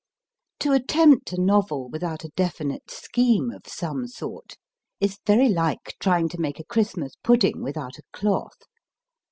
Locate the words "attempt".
0.71-1.31